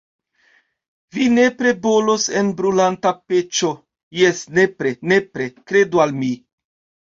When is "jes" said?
4.25-4.43